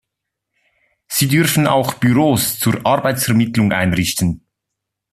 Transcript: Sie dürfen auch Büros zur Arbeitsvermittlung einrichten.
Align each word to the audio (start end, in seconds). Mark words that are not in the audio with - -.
Sie 1.07 1.27
dürfen 1.27 1.67
auch 1.67 1.93
Büros 1.93 2.57
zur 2.57 2.83
Arbeitsvermittlung 2.87 3.71
einrichten. 3.71 4.43